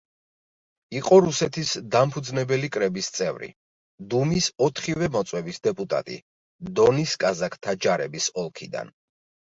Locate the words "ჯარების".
7.87-8.33